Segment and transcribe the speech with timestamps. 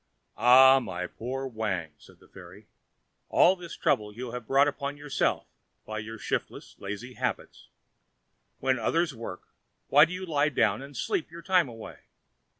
[0.37, 2.65] "Ah, my poor Wang," said the fairy,
[3.29, 5.45] "all this trouble you have brought upon yourself
[5.85, 7.69] by your shiftless, lazy habits.
[8.57, 9.49] When others work,
[9.89, 11.97] why do you lie down and sleep your time away?